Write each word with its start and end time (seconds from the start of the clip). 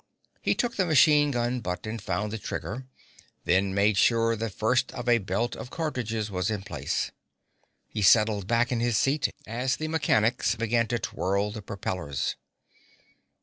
He 0.41 0.55
took 0.55 0.77
the 0.77 0.85
machine 0.87 1.29
gun 1.29 1.59
butt 1.59 1.85
and 1.85 2.01
found 2.01 2.31
the 2.33 2.39
trigger, 2.39 2.87
then 3.45 3.71
made 3.71 3.97
sure 3.97 4.35
the 4.35 4.49
first 4.49 4.91
of 4.93 5.07
a 5.07 5.19
belt 5.19 5.55
of 5.55 5.69
cartridges 5.69 6.31
was 6.31 6.49
in 6.49 6.63
place. 6.63 7.11
He 7.87 8.01
settled 8.01 8.47
back 8.47 8.71
in 8.71 8.79
his 8.79 8.97
seat 8.97 9.29
as 9.45 9.75
the 9.75 9.87
mechanics 9.87 10.55
began 10.55 10.87
to 10.87 10.97
twirl 10.97 11.51
the 11.51 11.61
propellers. 11.61 12.35